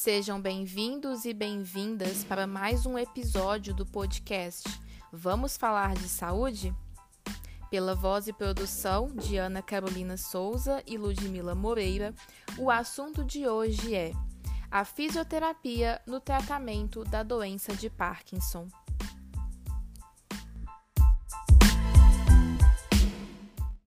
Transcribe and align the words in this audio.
Sejam 0.00 0.40
bem-vindos 0.40 1.24
e 1.24 1.34
bem-vindas 1.34 2.22
para 2.22 2.46
mais 2.46 2.86
um 2.86 2.96
episódio 2.96 3.74
do 3.74 3.84
podcast 3.84 4.62
Vamos 5.12 5.56
Falar 5.56 5.96
de 5.96 6.08
Saúde? 6.08 6.72
Pela 7.68 7.96
voz 7.96 8.28
e 8.28 8.32
produção 8.32 9.08
de 9.08 9.36
Ana 9.36 9.60
Carolina 9.60 10.16
Souza 10.16 10.84
e 10.86 10.96
Ludmila 10.96 11.52
Moreira, 11.52 12.14
o 12.56 12.70
assunto 12.70 13.24
de 13.24 13.48
hoje 13.48 13.92
é 13.92 14.12
a 14.70 14.84
fisioterapia 14.84 16.00
no 16.06 16.20
tratamento 16.20 17.02
da 17.02 17.24
doença 17.24 17.74
de 17.74 17.90
Parkinson. 17.90 18.68